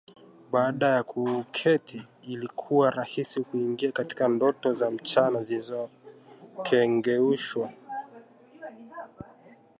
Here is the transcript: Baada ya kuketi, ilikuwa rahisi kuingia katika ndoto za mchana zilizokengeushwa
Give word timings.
Baada 0.51 0.87
ya 0.89 1.03
kuketi, 1.03 2.07
ilikuwa 2.21 2.91
rahisi 2.91 3.41
kuingia 3.43 3.91
katika 3.91 4.27
ndoto 4.27 4.73
za 4.73 4.91
mchana 4.91 5.43
zilizokengeushwa 5.43 7.73